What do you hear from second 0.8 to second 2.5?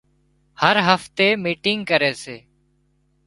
هفتي ميٽنگ ڪري سي